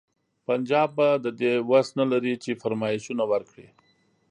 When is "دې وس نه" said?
1.39-2.05